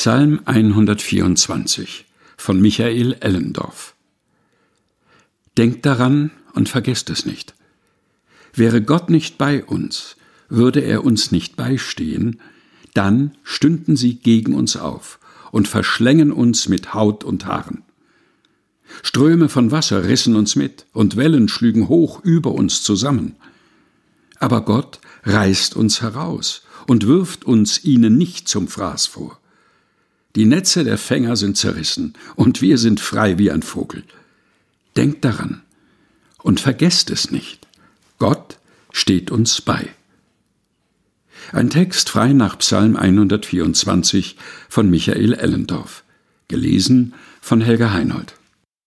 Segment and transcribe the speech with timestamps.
[0.00, 2.06] Psalm 124
[2.36, 3.96] von Michael Ellendorf
[5.56, 7.54] Denkt daran und vergesst es nicht.
[8.54, 10.14] Wäre Gott nicht bei uns,
[10.48, 12.40] würde er uns nicht beistehen,
[12.94, 15.18] dann stünden sie gegen uns auf
[15.50, 17.82] und verschlängen uns mit Haut und Haaren.
[19.02, 23.34] Ströme von Wasser rissen uns mit und Wellen schlügen hoch über uns zusammen.
[24.38, 29.40] Aber Gott reißt uns heraus und wirft uns ihnen nicht zum Fraß vor.
[30.38, 34.04] Die Netze der Fänger sind zerrissen und wir sind frei wie ein Vogel.
[34.96, 35.62] Denkt daran
[36.44, 37.66] und vergesst es nicht.
[38.20, 38.60] Gott
[38.92, 39.88] steht uns bei.
[41.50, 44.36] Ein Text frei nach Psalm 124
[44.68, 46.04] von Michael Ellendorf.
[46.46, 48.37] Gelesen von Helga Heinold.